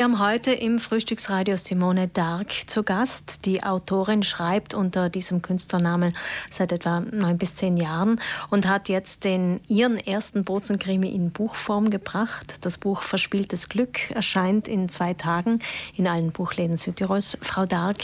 Wir 0.00 0.04
haben 0.04 0.18
heute 0.18 0.52
im 0.52 0.78
Frühstücksradio 0.78 1.58
Simone 1.58 2.08
Dark 2.08 2.52
zu 2.68 2.84
Gast. 2.84 3.44
Die 3.44 3.62
Autorin 3.62 4.22
schreibt 4.22 4.72
unter 4.72 5.10
diesem 5.10 5.42
Künstlernamen 5.42 6.14
seit 6.50 6.72
etwa 6.72 7.00
neun 7.00 7.36
bis 7.36 7.56
zehn 7.56 7.76
Jahren 7.76 8.18
und 8.48 8.66
hat 8.66 8.88
jetzt 8.88 9.24
den 9.24 9.60
ihren 9.68 9.98
ersten 9.98 10.42
Bozenkrimi 10.42 11.10
in 11.10 11.32
Buchform 11.32 11.90
gebracht. 11.90 12.64
Das 12.64 12.78
Buch 12.78 13.02
Verspieltes 13.02 13.68
Glück 13.68 14.10
erscheint 14.12 14.68
in 14.68 14.88
zwei 14.88 15.12
Tagen 15.12 15.58
in 15.94 16.08
allen 16.08 16.32
Buchläden 16.32 16.78
Südtirols. 16.78 17.36
Frau 17.42 17.66
Dark, 17.66 17.98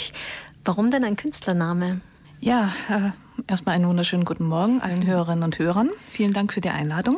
warum 0.66 0.90
denn 0.90 1.02
ein 1.02 1.16
Künstlername? 1.16 2.02
Ja, 2.40 2.70
äh, 2.90 3.10
erstmal 3.46 3.74
einen 3.74 3.88
wunderschönen 3.88 4.26
guten 4.26 4.44
Morgen 4.44 4.82
allen 4.82 5.06
Hörerinnen 5.06 5.44
und 5.44 5.58
Hörern. 5.58 5.88
Vielen 6.10 6.34
Dank 6.34 6.52
für 6.52 6.60
die 6.60 6.68
Einladung. 6.68 7.16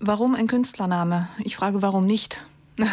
Warum 0.00 0.34
ein 0.34 0.46
Künstlername? 0.46 1.28
Ich 1.40 1.56
frage, 1.56 1.82
warum 1.82 2.06
nicht? 2.06 2.46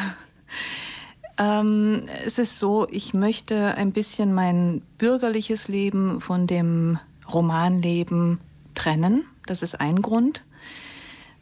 ähm, 1.37 2.03
es 2.25 2.39
ist 2.39 2.59
so, 2.59 2.87
ich 2.89 3.13
möchte 3.13 3.75
ein 3.75 3.91
bisschen 3.91 4.33
mein 4.33 4.81
bürgerliches 4.97 5.67
Leben 5.67 6.21
von 6.21 6.47
dem 6.47 6.99
Romanleben 7.31 8.39
trennen. 8.73 9.25
Das 9.45 9.61
ist 9.61 9.79
ein 9.79 10.01
Grund. 10.01 10.43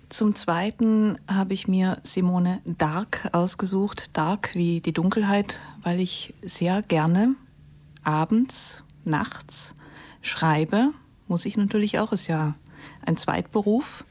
Zum 0.10 0.36
Zweiten 0.36 1.18
habe 1.28 1.54
ich 1.54 1.68
mir 1.68 1.98
Simone 2.04 2.62
Dark 2.66 3.30
ausgesucht. 3.32 4.16
Dark 4.16 4.54
wie 4.54 4.82
die 4.82 4.94
Dunkelheit, 4.94 5.60
weil 5.82 6.00
ich 6.00 6.34
sehr 6.42 6.82
gerne 6.82 7.36
abends, 8.04 8.84
nachts 9.06 9.73
schreibe. 10.22 10.92
Muss 11.28 11.46
ich 11.46 11.58
natürlich 11.58 12.00
auch, 12.00 12.12
ist 12.12 12.28
ja 12.28 12.56
ein 13.06 13.18
Zweitberuf. 13.18 14.06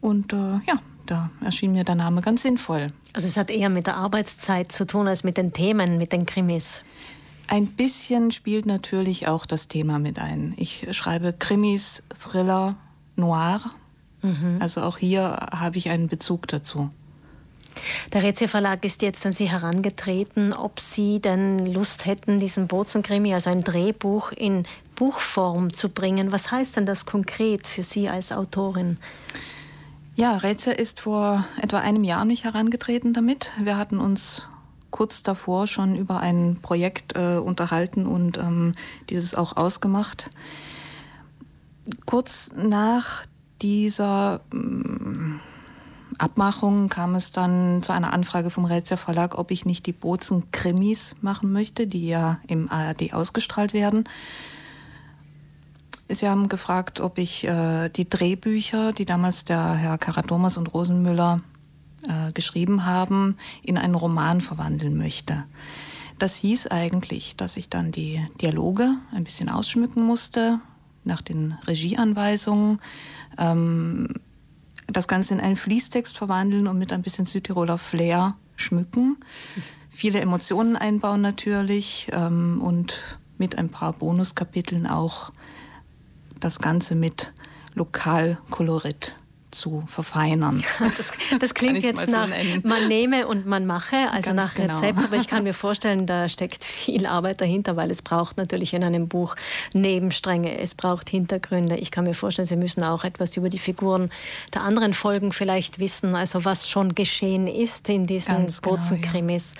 Und 0.00 0.32
äh, 0.32 0.60
ja, 0.66 0.80
da 1.10 1.30
erschien 1.42 1.72
mir 1.72 1.84
der 1.84 1.94
Name 1.94 2.20
ganz 2.20 2.42
sinnvoll. 2.42 2.88
Also 3.12 3.26
es 3.26 3.36
hat 3.36 3.50
eher 3.50 3.68
mit 3.68 3.86
der 3.86 3.96
Arbeitszeit 3.96 4.70
zu 4.70 4.86
tun 4.86 5.08
als 5.08 5.24
mit 5.24 5.36
den 5.36 5.52
Themen, 5.52 5.98
mit 5.98 6.12
den 6.12 6.26
Krimis. 6.26 6.84
Ein 7.48 7.66
bisschen 7.66 8.30
spielt 8.30 8.66
natürlich 8.66 9.26
auch 9.26 9.46
das 9.46 9.68
Thema 9.68 9.98
mit 9.98 10.18
ein. 10.18 10.54
Ich 10.58 10.86
schreibe 10.90 11.32
Krimis, 11.32 12.02
Thriller, 12.18 12.76
Noir. 13.16 13.60
Mhm. 14.22 14.58
Also 14.60 14.82
auch 14.82 14.98
hier 14.98 15.48
habe 15.50 15.78
ich 15.78 15.88
einen 15.88 16.08
Bezug 16.08 16.46
dazu. 16.48 16.90
Der 18.12 18.22
Rezia 18.22 18.48
Verlag 18.48 18.84
ist 18.84 19.02
jetzt 19.02 19.24
an 19.24 19.32
Sie 19.32 19.48
herangetreten, 19.48 20.52
ob 20.52 20.80
Sie 20.80 21.20
denn 21.20 21.64
Lust 21.66 22.06
hätten, 22.06 22.38
diesen 22.38 22.66
Bozenkrimi, 22.66 23.32
also 23.32 23.50
ein 23.50 23.64
Drehbuch, 23.64 24.32
in 24.32 24.66
Buchform 24.94 25.72
zu 25.72 25.88
bringen. 25.88 26.32
Was 26.32 26.50
heißt 26.50 26.76
denn 26.76 26.86
das 26.86 27.06
konkret 27.06 27.66
für 27.66 27.84
Sie 27.84 28.08
als 28.08 28.32
Autorin? 28.32 28.98
Ja, 30.18 30.36
Rätsel 30.36 30.74
ist 30.74 30.98
vor 30.98 31.44
etwa 31.62 31.78
einem 31.78 32.02
Jahr 32.02 32.22
an 32.22 32.26
mich 32.26 32.42
herangetreten 32.42 33.12
damit. 33.12 33.52
Wir 33.62 33.76
hatten 33.76 34.00
uns 34.00 34.42
kurz 34.90 35.22
davor 35.22 35.68
schon 35.68 35.94
über 35.94 36.18
ein 36.18 36.58
Projekt 36.60 37.16
äh, 37.16 37.36
unterhalten 37.36 38.04
und 38.04 38.36
ähm, 38.36 38.74
dieses 39.10 39.36
auch 39.36 39.56
ausgemacht. 39.56 40.30
Kurz 42.04 42.52
nach 42.56 43.26
dieser 43.62 44.40
ähm, 44.52 45.38
Abmachung 46.18 46.88
kam 46.88 47.14
es 47.14 47.30
dann 47.30 47.84
zu 47.84 47.92
einer 47.92 48.12
Anfrage 48.12 48.50
vom 48.50 48.64
Rätsel 48.64 48.96
Verlag, 48.96 49.38
ob 49.38 49.52
ich 49.52 49.66
nicht 49.66 49.86
die 49.86 49.92
Bozen 49.92 50.50
Krimis 50.50 51.14
machen 51.20 51.52
möchte, 51.52 51.86
die 51.86 52.08
ja 52.08 52.40
im 52.48 52.68
ARD 52.68 53.12
ausgestrahlt 53.12 53.72
werden. 53.72 54.08
Sie 56.10 56.28
haben 56.28 56.48
gefragt, 56.48 57.00
ob 57.00 57.18
ich 57.18 57.44
äh, 57.44 57.90
die 57.90 58.08
Drehbücher, 58.08 58.92
die 58.92 59.04
damals 59.04 59.44
der 59.44 59.74
Herr 59.74 59.98
Karadomas 59.98 60.56
und 60.56 60.72
Rosenmüller 60.72 61.38
äh, 62.02 62.32
geschrieben 62.32 62.86
haben, 62.86 63.36
in 63.62 63.76
einen 63.76 63.94
Roman 63.94 64.40
verwandeln 64.40 64.96
möchte. 64.96 65.44
Das 66.18 66.36
hieß 66.36 66.68
eigentlich, 66.68 67.36
dass 67.36 67.56
ich 67.56 67.68
dann 67.68 67.92
die 67.92 68.26
Dialoge 68.40 68.90
ein 69.12 69.24
bisschen 69.24 69.50
ausschmücken 69.50 70.02
musste, 70.02 70.60
nach 71.04 71.20
den 71.20 71.56
Regieanweisungen, 71.66 72.80
ähm, 73.36 74.14
das 74.86 75.08
Ganze 75.08 75.34
in 75.34 75.40
einen 75.40 75.56
Fließtext 75.56 76.16
verwandeln 76.16 76.66
und 76.66 76.78
mit 76.78 76.92
ein 76.92 77.02
bisschen 77.02 77.26
Südtiroler 77.26 77.76
Flair 77.76 78.36
schmücken. 78.56 79.18
Viele 79.90 80.20
Emotionen 80.20 80.76
einbauen 80.76 81.20
natürlich 81.20 82.08
ähm, 82.12 82.60
und 82.62 83.18
mit 83.36 83.58
ein 83.58 83.68
paar 83.68 83.92
Bonuskapiteln 83.92 84.86
auch 84.86 85.32
das 86.40 86.58
Ganze 86.60 86.94
mit 86.94 87.32
Lokalkolorit 87.74 89.14
zu 89.50 89.82
verfeinern. 89.86 90.62
Das, 90.78 91.12
das 91.40 91.54
klingt 91.54 91.82
jetzt 91.82 92.06
so 92.06 92.10
nach 92.10 92.28
nennen. 92.28 92.62
man 92.64 92.86
nehme 92.88 93.26
und 93.26 93.46
man 93.46 93.66
mache, 93.66 93.96
also 94.10 94.30
Ganz 94.30 94.36
nach 94.36 94.54
genau. 94.54 94.74
Rezept, 94.74 94.98
aber 94.98 95.16
ich 95.16 95.26
kann 95.26 95.42
mir 95.42 95.54
vorstellen, 95.66 96.06
da 96.06 96.28
steckt 96.28 96.64
viel 96.64 97.06
Arbeit 97.06 97.40
dahinter, 97.40 97.76
weil 97.76 97.90
es 97.90 98.00
braucht 98.00 98.36
natürlich 98.36 98.74
in 98.74 98.84
einem 98.84 99.08
Buch 99.08 99.34
Nebenstränge, 99.72 100.58
es 100.58 100.74
braucht 100.74 101.10
Hintergründe. 101.10 101.76
Ich 101.76 101.90
kann 101.90 102.04
mir 102.04 102.14
vorstellen, 102.14 102.46
Sie 102.46 102.56
müssen 102.56 102.84
auch 102.84 103.04
etwas 103.04 103.36
über 103.36 103.48
die 103.48 103.58
Figuren 103.58 104.10
der 104.54 104.62
anderen 104.62 104.94
Folgen 104.94 105.32
vielleicht 105.32 105.78
wissen, 105.78 106.14
also 106.14 106.44
was 106.44 106.68
schon 106.68 106.94
geschehen 106.94 107.46
ist 107.48 107.88
in 107.88 108.06
diesen 108.06 108.46
Bozenkrimis. 108.62 109.54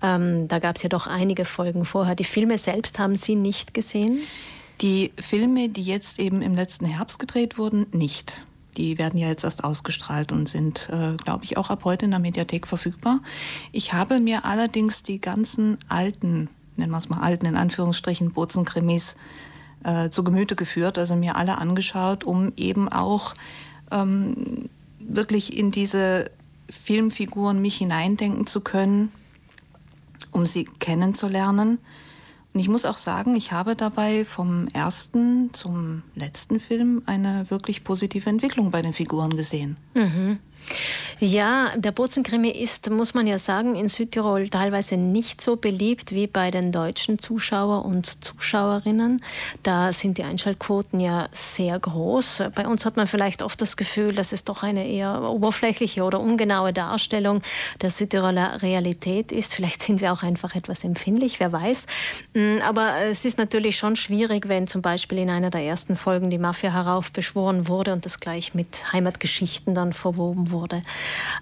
Genau, 0.00 0.12
ja. 0.12 0.16
ähm, 0.16 0.48
da 0.48 0.58
gab 0.58 0.76
es 0.76 0.82
ja 0.82 0.88
doch 0.88 1.06
einige 1.06 1.44
Folgen 1.44 1.84
vorher. 1.84 2.14
Die 2.14 2.24
Filme 2.24 2.58
selbst 2.58 2.98
haben 2.98 3.16
Sie 3.16 3.34
nicht 3.34 3.74
gesehen? 3.74 4.20
Die 4.80 5.12
Filme, 5.20 5.68
die 5.68 5.82
jetzt 5.82 6.20
eben 6.20 6.40
im 6.40 6.54
letzten 6.54 6.86
Herbst 6.86 7.18
gedreht 7.18 7.58
wurden, 7.58 7.86
nicht. 7.92 8.42
Die 8.76 8.96
werden 8.96 9.18
ja 9.18 9.26
jetzt 9.26 9.42
erst 9.42 9.64
ausgestrahlt 9.64 10.30
und 10.30 10.48
sind, 10.48 10.88
äh, 10.92 11.16
glaube 11.16 11.44
ich, 11.44 11.56
auch 11.56 11.70
ab 11.70 11.84
heute 11.84 12.04
in 12.04 12.12
der 12.12 12.20
Mediathek 12.20 12.66
verfügbar. 12.66 13.20
Ich 13.72 13.92
habe 13.92 14.20
mir 14.20 14.44
allerdings 14.44 15.02
die 15.02 15.20
ganzen 15.20 15.78
alten, 15.88 16.48
nennen 16.76 16.92
wir 16.92 16.98
es 16.98 17.08
mal 17.08 17.18
alten, 17.18 17.46
in 17.46 17.56
Anführungsstrichen, 17.56 18.30
Bozenkrimis 18.30 19.16
äh, 19.82 20.10
zu 20.10 20.22
Gemüte 20.22 20.54
geführt, 20.54 20.96
also 20.96 21.16
mir 21.16 21.34
alle 21.34 21.58
angeschaut, 21.58 22.22
um 22.22 22.52
eben 22.56 22.88
auch 22.88 23.34
ähm, 23.90 24.68
wirklich 25.00 25.56
in 25.56 25.72
diese 25.72 26.30
Filmfiguren 26.70 27.60
mich 27.60 27.78
hineindenken 27.78 28.46
zu 28.46 28.60
können, 28.60 29.10
um 30.30 30.46
sie 30.46 30.66
kennenzulernen. 30.78 31.78
Und 32.54 32.60
ich 32.60 32.68
muss 32.68 32.84
auch 32.84 32.96
sagen, 32.96 33.36
ich 33.36 33.52
habe 33.52 33.76
dabei 33.76 34.24
vom 34.24 34.68
ersten 34.68 35.52
zum 35.52 36.02
letzten 36.14 36.60
Film 36.60 37.02
eine 37.06 37.50
wirklich 37.50 37.84
positive 37.84 38.28
Entwicklung 38.28 38.70
bei 38.70 38.82
den 38.82 38.92
Figuren 38.92 39.36
gesehen. 39.36 39.76
Mhm. 39.94 40.38
Ja, 41.20 41.72
der 41.76 41.90
Bozenkrimi 41.90 42.48
ist, 42.48 42.90
muss 42.90 43.12
man 43.12 43.26
ja 43.26 43.38
sagen, 43.38 43.74
in 43.74 43.88
Südtirol 43.88 44.50
teilweise 44.50 44.96
nicht 44.96 45.40
so 45.40 45.56
beliebt 45.56 46.12
wie 46.12 46.28
bei 46.28 46.52
den 46.52 46.70
deutschen 46.70 47.18
Zuschauer 47.18 47.84
und 47.84 48.24
Zuschauerinnen. 48.24 49.20
Da 49.64 49.92
sind 49.92 50.18
die 50.18 50.22
Einschaltquoten 50.22 51.00
ja 51.00 51.28
sehr 51.32 51.76
groß. 51.76 52.44
Bei 52.54 52.68
uns 52.68 52.86
hat 52.86 52.96
man 52.96 53.08
vielleicht 53.08 53.42
oft 53.42 53.60
das 53.60 53.76
Gefühl, 53.76 54.14
dass 54.14 54.30
es 54.30 54.44
doch 54.44 54.62
eine 54.62 54.86
eher 54.86 55.22
oberflächliche 55.22 56.04
oder 56.04 56.20
ungenaue 56.20 56.72
Darstellung 56.72 57.42
der 57.80 57.90
Südtiroler 57.90 58.62
Realität 58.62 59.32
ist. 59.32 59.54
Vielleicht 59.54 59.82
sind 59.82 60.00
wir 60.00 60.12
auch 60.12 60.22
einfach 60.22 60.54
etwas 60.54 60.84
empfindlich, 60.84 61.40
wer 61.40 61.50
weiß. 61.50 61.88
Mm, 62.34 62.58
aber 62.64 62.94
es 63.06 63.24
ist 63.24 63.38
natürlich 63.38 63.76
schon 63.76 63.96
schwierig, 63.96 64.48
wenn 64.48 64.68
zum 64.68 64.82
Beispiel 64.82 65.18
in 65.18 65.30
einer 65.30 65.50
der 65.50 65.62
ersten 65.62 65.96
Folgen 65.96 66.30
die 66.30 66.38
Mafia 66.38 66.72
heraufbeschworen 66.72 67.66
wurde 67.66 67.92
und 67.92 68.06
das 68.06 68.20
gleich 68.20 68.54
mit 68.54 68.92
Heimatgeschichten 68.92 69.74
dann 69.74 69.92
verwoben 69.92 70.52
wurde 70.52 70.57
wurde. 70.60 70.82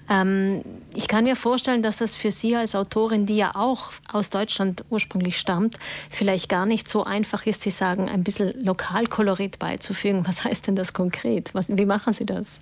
Ähm, 0.09 0.62
ich 0.94 1.09
kann 1.09 1.25
mir 1.25 1.37
vorstellen, 1.37 1.82
dass 1.82 1.99
das 1.99 2.15
für 2.15 2.31
Sie 2.31 2.56
als 2.56 2.75
Autorin, 2.75 3.27
die 3.27 3.37
ja 3.37 3.54
auch 3.54 3.93
aus 4.12 4.31
Deutschland 4.31 4.84
ursprünglich 4.91 5.38
stammt, 5.38 5.78
vielleicht 6.10 6.49
gar 6.49 6.66
nicht 6.66 6.88
so 6.88 7.04
einfach 7.04 7.47
ist, 7.47 7.62
Sie 7.62 7.71
sagen, 7.71 8.09
ein 8.09 8.25
bisschen 8.25 8.53
Lokalkolorit 8.65 9.59
beizufügen. 9.59 10.27
Was 10.27 10.44
heißt 10.44 10.66
denn 10.66 10.77
das 10.77 10.93
konkret? 10.93 11.54
Was, 11.54 11.69
wie 11.69 11.87
machen 11.87 12.12
Sie 12.12 12.27
das? 12.27 12.60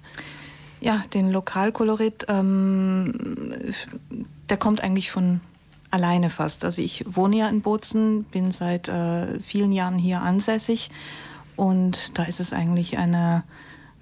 Ja, 0.80 1.02
den 1.14 1.30
Lokalkolorit, 1.30 2.26
ähm, 2.28 3.14
der 4.50 4.56
kommt 4.56 4.82
eigentlich 4.82 5.10
von 5.10 5.40
alleine 5.90 6.28
fast. 6.28 6.64
Also 6.64 6.82
ich 6.82 7.04
wohne 7.06 7.36
ja 7.36 7.48
in 7.48 7.62
Bozen, 7.62 8.24
bin 8.24 8.50
seit 8.50 8.88
äh, 8.88 9.40
vielen 9.40 9.72
Jahren 9.72 9.96
hier 9.96 10.20
ansässig 10.20 10.90
und 11.56 12.18
da 12.18 12.24
ist 12.24 12.40
es 12.40 12.52
eigentlich 12.52 12.98
eine 12.98 13.44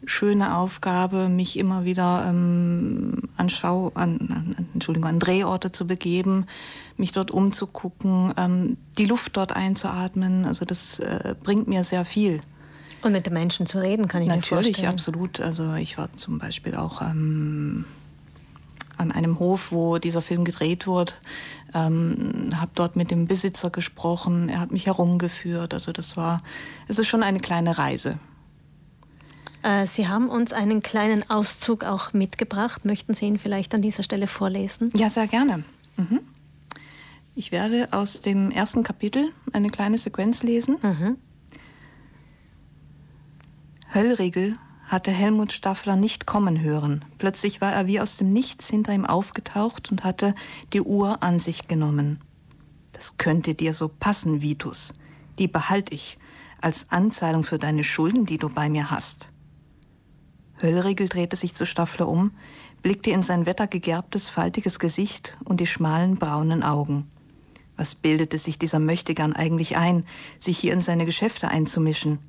schöne 0.04 0.56
Aufgabe, 0.56 1.28
mich 1.28 1.58
immer 1.58 1.84
wieder 1.84 2.26
ähm, 2.28 3.22
an, 3.36 3.48
Schau, 3.48 3.92
an, 3.94 4.56
Entschuldigung, 4.74 5.08
an 5.08 5.18
Drehorte 5.18 5.72
zu 5.72 5.86
begeben, 5.86 6.46
mich 6.96 7.12
dort 7.12 7.30
umzugucken, 7.30 8.32
ähm, 8.36 8.76
die 8.98 9.06
Luft 9.06 9.36
dort 9.36 9.54
einzuatmen. 9.54 10.44
Also 10.44 10.64
das 10.64 10.98
äh, 10.98 11.34
bringt 11.42 11.68
mir 11.68 11.84
sehr 11.84 12.04
viel. 12.04 12.40
Und 13.02 13.12
mit 13.12 13.26
den 13.26 13.32
Menschen 13.32 13.66
zu 13.66 13.78
reden, 13.78 14.06
kann 14.08 14.22
ich 14.22 14.28
Natürlich, 14.28 14.42
mir 14.42 14.56
vorstellen. 14.56 14.74
Natürlich, 14.74 14.88
absolut. 14.88 15.40
Also 15.40 15.74
ich 15.74 15.98
war 15.98 16.12
zum 16.12 16.38
Beispiel 16.38 16.76
auch 16.76 17.02
ähm, 17.02 17.84
an 18.96 19.12
einem 19.12 19.38
Hof, 19.38 19.72
wo 19.72 19.98
dieser 19.98 20.22
Film 20.22 20.44
gedreht 20.44 20.86
wurde, 20.86 21.12
ähm, 21.74 22.50
habe 22.54 22.70
dort 22.74 22.96
mit 22.96 23.10
dem 23.10 23.26
Besitzer 23.26 23.70
gesprochen. 23.70 24.48
Er 24.48 24.60
hat 24.60 24.70
mich 24.70 24.86
herumgeführt. 24.86 25.74
Also 25.74 25.92
das 25.92 26.16
war, 26.16 26.42
es 26.88 26.98
ist 26.98 27.08
schon 27.08 27.22
eine 27.22 27.40
kleine 27.40 27.78
Reise. 27.78 28.18
Äh, 29.62 29.86
Sie 29.86 30.08
haben 30.08 30.28
uns 30.28 30.52
einen 30.52 30.82
kleinen 30.82 31.28
Auszug 31.30 31.84
auch 31.84 32.12
mitgebracht. 32.12 32.84
Möchten 32.84 33.14
Sie 33.14 33.26
ihn 33.26 33.38
vielleicht 33.38 33.74
an 33.74 33.82
dieser 33.82 34.02
Stelle 34.02 34.26
vorlesen? 34.26 34.90
Ja, 34.94 35.08
sehr 35.08 35.26
gerne. 35.26 35.64
Mhm. 35.96 36.20
Ich 37.34 37.52
werde 37.52 37.88
aus 37.92 38.20
dem 38.20 38.50
ersten 38.50 38.82
Kapitel 38.82 39.32
eine 39.52 39.70
kleine 39.70 39.96
Sequenz 39.96 40.42
lesen. 40.42 40.76
Mhm. 40.82 41.16
Höllriegel 43.94 44.54
hatte 44.86 45.10
Helmut 45.10 45.52
Staffler 45.52 45.96
nicht 45.96 46.26
kommen 46.26 46.60
hören. 46.60 47.04
Plötzlich 47.16 47.62
war 47.62 47.72
er 47.72 47.86
wie 47.86 48.00
aus 48.00 48.18
dem 48.18 48.32
Nichts 48.32 48.68
hinter 48.68 48.92
ihm 48.92 49.06
aufgetaucht 49.06 49.90
und 49.90 50.04
hatte 50.04 50.34
die 50.74 50.82
Uhr 50.82 51.22
an 51.22 51.38
sich 51.38 51.66
genommen. 51.66 52.20
Das 52.92 53.16
könnte 53.16 53.54
dir 53.54 53.72
so 53.72 53.88
passen, 53.88 54.42
Vitus. 54.42 54.92
Die 55.38 55.48
behalte 55.48 55.94
ich 55.94 56.18
als 56.60 56.90
Anzahlung 56.90 57.42
für 57.42 57.58
deine 57.58 57.84
Schulden, 57.84 58.26
die 58.26 58.36
du 58.36 58.50
bei 58.50 58.68
mir 58.68 58.90
hast. 58.90 59.31
Höllriegel 60.62 61.08
drehte 61.08 61.34
sich 61.34 61.54
zu 61.54 61.66
Staffler 61.66 62.08
um, 62.08 62.30
blickte 62.82 63.10
in 63.10 63.22
sein 63.22 63.46
wettergegerbtes, 63.46 64.28
faltiges 64.28 64.78
Gesicht 64.78 65.36
und 65.44 65.60
die 65.60 65.66
schmalen 65.66 66.16
braunen 66.16 66.62
Augen. 66.62 67.08
Was 67.76 67.96
bildete 67.96 68.38
sich 68.38 68.58
dieser 68.58 68.78
Möchtegern 68.78 69.32
eigentlich 69.32 69.76
ein, 69.76 70.04
sich 70.38 70.58
hier 70.58 70.72
in 70.72 70.80
seine 70.80 71.04
Geschäfte 71.04 71.48
einzumischen? 71.48 72.20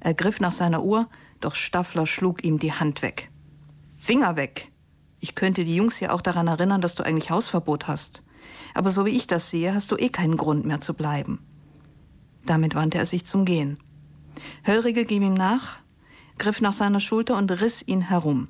Er 0.00 0.14
griff 0.14 0.40
nach 0.40 0.52
seiner 0.52 0.84
Uhr, 0.84 1.06
doch 1.40 1.54
Staffler 1.54 2.06
schlug 2.06 2.44
ihm 2.44 2.58
die 2.58 2.72
Hand 2.72 3.02
weg. 3.02 3.30
Finger 3.94 4.36
weg! 4.36 4.70
Ich 5.20 5.34
könnte 5.34 5.64
die 5.64 5.76
Jungs 5.76 6.00
ja 6.00 6.12
auch 6.12 6.20
daran 6.22 6.46
erinnern, 6.46 6.80
dass 6.80 6.94
du 6.94 7.02
eigentlich 7.02 7.30
Hausverbot 7.30 7.88
hast. 7.88 8.22
Aber 8.74 8.90
so 8.90 9.04
wie 9.04 9.10
ich 9.10 9.26
das 9.26 9.50
sehe, 9.50 9.74
hast 9.74 9.90
du 9.90 9.96
eh 9.96 10.08
keinen 10.08 10.36
Grund 10.36 10.64
mehr 10.64 10.80
zu 10.80 10.94
bleiben. 10.94 11.40
Damit 12.44 12.74
wandte 12.74 12.98
er 12.98 13.06
sich 13.06 13.26
zum 13.26 13.44
Gehen. 13.44 13.78
Höllriegel 14.64 15.04
ging 15.04 15.22
ihm 15.22 15.34
nach, 15.34 15.80
griff 16.38 16.60
nach 16.60 16.72
seiner 16.72 17.00
Schulter 17.00 17.36
und 17.36 17.50
riss 17.50 17.86
ihn 17.86 18.02
herum. 18.02 18.48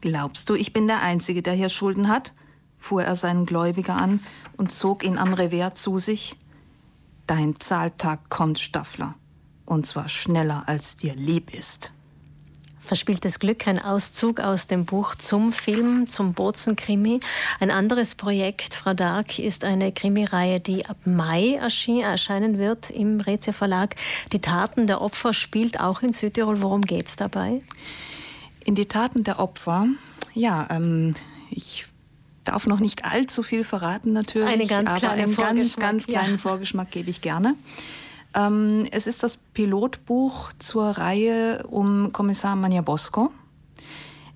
Glaubst 0.00 0.50
du, 0.50 0.54
ich 0.54 0.72
bin 0.72 0.86
der 0.86 1.00
Einzige, 1.00 1.42
der 1.42 1.54
hier 1.54 1.68
Schulden 1.68 2.08
hat? 2.08 2.32
fuhr 2.82 3.04
er 3.04 3.14
seinen 3.14 3.46
Gläubiger 3.46 3.94
an 3.94 4.20
und 4.56 4.72
zog 4.72 5.04
ihn 5.04 5.16
am 5.16 5.34
Revers 5.34 5.80
zu 5.80 5.98
sich. 6.00 6.36
Dein 7.28 7.58
Zahltag 7.60 8.28
kommt, 8.28 8.58
Staffler, 8.58 9.14
und 9.64 9.86
zwar 9.86 10.08
schneller, 10.08 10.64
als 10.66 10.96
dir 10.96 11.14
lieb 11.14 11.54
ist. 11.54 11.92
Verspieltes 12.84 13.38
Glück, 13.38 13.68
ein 13.68 13.78
Auszug 13.78 14.40
aus 14.40 14.66
dem 14.66 14.84
Buch 14.84 15.14
zum 15.14 15.52
Film, 15.52 16.08
zum 16.08 16.34
Bozen-Krimi. 16.34 17.20
Ein 17.60 17.70
anderes 17.70 18.16
Projekt, 18.16 18.74
Frau 18.74 18.92
Dark, 18.92 19.38
ist 19.38 19.64
eine 19.64 19.92
Krimireihe, 19.92 20.58
die 20.58 20.86
ab 20.86 20.96
Mai 21.04 21.54
erscheinen 21.54 22.58
wird 22.58 22.90
im 22.90 23.20
Rezia 23.20 23.52
Verlag. 23.52 23.94
Die 24.32 24.40
Taten 24.40 24.88
der 24.88 25.00
Opfer 25.00 25.32
spielt 25.32 25.78
auch 25.78 26.02
in 26.02 26.12
Südtirol. 26.12 26.60
Worum 26.60 26.82
geht 26.82 27.06
es 27.06 27.16
dabei? 27.16 27.60
In 28.64 28.74
die 28.74 28.86
Taten 28.86 29.22
der 29.22 29.38
Opfer, 29.38 29.86
ja, 30.34 30.66
ähm, 30.70 31.14
ich 31.50 31.86
darf 32.42 32.66
noch 32.66 32.80
nicht 32.80 33.04
allzu 33.04 33.44
viel 33.44 33.62
verraten 33.62 34.12
natürlich, 34.12 34.48
Eine 34.48 34.66
ganz 34.66 34.90
aber 34.90 35.10
einen 35.10 35.36
ganz, 35.36 35.76
ganz 35.76 36.06
kleinen 36.06 36.32
ja. 36.32 36.38
Vorgeschmack 36.38 36.90
gebe 36.90 37.10
ich 37.10 37.20
gerne. 37.20 37.54
Ähm, 38.34 38.86
es 38.90 39.06
ist 39.06 39.22
das 39.22 39.36
Pilotbuch 39.36 40.52
zur 40.58 40.90
Reihe 40.90 41.66
um 41.68 42.12
Kommissar 42.12 42.56
Manja 42.56 42.80
Bosco. 42.80 43.30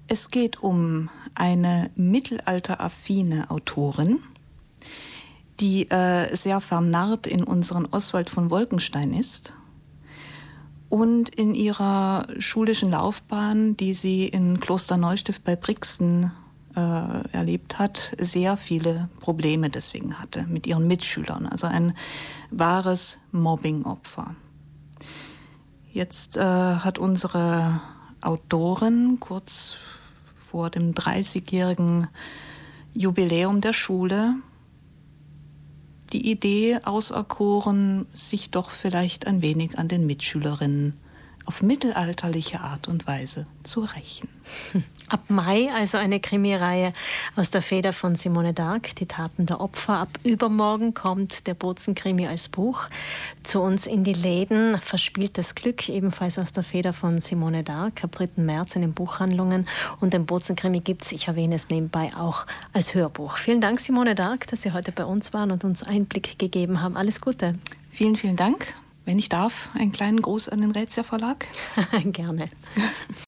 Es 0.08 0.30
geht 0.30 0.62
um 0.62 1.08
eine 1.34 1.90
mittelalteraffine 1.96 3.50
Autorin, 3.50 4.20
die 5.60 5.90
äh, 5.90 6.34
sehr 6.34 6.60
vernarrt 6.60 7.26
in 7.26 7.42
unseren 7.42 7.86
Oswald 7.86 8.30
von 8.30 8.50
Wolkenstein 8.50 9.12
ist 9.12 9.54
und 10.88 11.30
in 11.30 11.54
ihrer 11.54 12.26
schulischen 12.38 12.90
Laufbahn, 12.90 13.76
die 13.76 13.94
sie 13.94 14.28
in 14.28 14.60
Kloster 14.60 14.96
Neustift 14.96 15.42
bei 15.42 15.56
Brixen 15.56 16.30
äh, 16.76 17.28
erlebt 17.32 17.78
hat, 17.78 18.14
sehr 18.18 18.56
viele 18.56 19.08
Probleme 19.20 19.70
deswegen 19.70 20.18
hatte 20.18 20.44
mit 20.44 20.66
ihren 20.66 20.86
Mitschülern. 20.86 21.46
Also 21.46 21.66
ein 21.66 21.94
wahres 22.50 23.18
Mobbing-Opfer. 23.32 24.36
Jetzt 25.92 26.36
äh, 26.36 26.40
hat 26.42 26.98
unsere 26.98 27.80
Autorin 28.20 29.18
kurz 29.18 29.76
vor 30.36 30.70
dem 30.70 30.92
30-jährigen 30.92 32.08
Jubiläum 32.92 33.60
der 33.60 33.72
Schule 33.72 34.34
die 36.12 36.30
Idee 36.30 36.78
auserkoren, 36.84 38.06
sich 38.12 38.50
doch 38.50 38.70
vielleicht 38.70 39.26
ein 39.26 39.42
wenig 39.42 39.78
an 39.78 39.88
den 39.88 40.06
Mitschülerinnen 40.06 40.94
auf 41.46 41.62
mittelalterliche 41.62 42.60
Art 42.60 42.88
und 42.88 43.06
Weise 43.06 43.46
zu 43.62 43.80
rächen. 43.80 44.28
Ab 45.08 45.22
Mai 45.28 45.68
also 45.72 45.98
eine 45.98 46.18
Krimireihe 46.18 46.92
aus 47.36 47.50
der 47.50 47.62
Feder 47.62 47.92
von 47.92 48.16
Simone 48.16 48.52
Dark, 48.52 48.96
Die 48.96 49.06
Taten 49.06 49.46
der 49.46 49.60
Opfer. 49.60 49.98
Ab 49.98 50.08
übermorgen 50.24 50.94
kommt 50.94 51.46
der 51.46 51.54
Bozen-Krimi 51.54 52.26
als 52.26 52.48
Buch 52.48 52.88
zu 53.44 53.60
uns 53.60 53.86
in 53.86 54.02
die 54.02 54.12
Läden. 54.12 54.80
Verspieltes 54.80 55.54
Glück, 55.54 55.88
ebenfalls 55.88 56.40
aus 56.40 56.52
der 56.52 56.64
Feder 56.64 56.92
von 56.92 57.20
Simone 57.20 57.62
Dark, 57.62 58.02
ab 58.02 58.12
3. 58.12 58.30
März 58.42 58.74
in 58.74 58.82
den 58.82 58.94
Buchhandlungen. 58.94 59.68
Und 60.00 60.12
den 60.12 60.26
Bozen-Krimi 60.26 60.80
gibt 60.80 61.04
es, 61.04 61.12
ich 61.12 61.28
erwähne 61.28 61.54
es 61.54 61.68
nebenbei, 61.68 62.10
auch 62.18 62.44
als 62.72 62.94
Hörbuch. 62.94 63.36
Vielen 63.36 63.60
Dank, 63.60 63.78
Simone 63.78 64.16
Dark, 64.16 64.48
dass 64.48 64.62
Sie 64.62 64.72
heute 64.72 64.90
bei 64.90 65.04
uns 65.04 65.32
waren 65.32 65.52
und 65.52 65.62
uns 65.62 65.84
Einblick 65.84 66.36
gegeben 66.36 66.82
haben. 66.82 66.96
Alles 66.96 67.20
Gute. 67.20 67.54
Vielen, 67.90 68.16
vielen 68.16 68.36
Dank. 68.36 68.74
Wenn 69.06 69.20
ich 69.20 69.28
darf, 69.28 69.70
einen 69.74 69.92
kleinen 69.92 70.20
Gruß 70.20 70.48
an 70.48 70.60
den 70.60 70.72
Rätsel 70.72 71.04
Verlag. 71.04 71.46
Gerne. 72.06 72.48